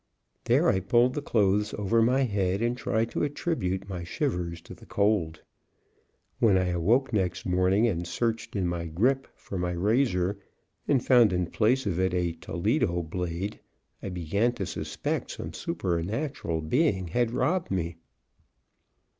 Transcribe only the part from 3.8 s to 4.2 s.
my